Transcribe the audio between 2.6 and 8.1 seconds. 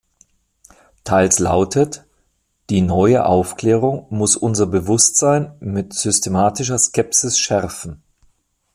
Die Neue Aufklärung muss unser Bewusstsein mit systematischer Skepsis schärfen.